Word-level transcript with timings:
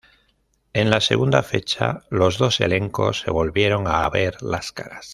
En 0.73 0.89
la 0.89 0.99
segunda 0.99 1.43
fecha, 1.43 2.01
los 2.09 2.39
dos 2.39 2.59
elencos 2.59 3.19
se 3.19 3.29
volvieron 3.29 3.85
a 3.87 4.09
ver 4.09 4.41
las 4.41 4.71
caras. 4.71 5.09